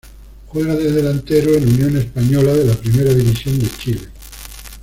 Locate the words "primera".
2.73-3.13